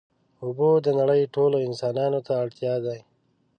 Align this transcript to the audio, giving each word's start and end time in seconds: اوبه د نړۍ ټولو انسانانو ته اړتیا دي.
اوبه 0.43 0.69
د 0.85 0.87
نړۍ 0.99 1.21
ټولو 1.35 1.57
انسانانو 1.67 2.19
ته 2.27 2.33
اړتیا 2.43 2.73
دي. 2.85 2.99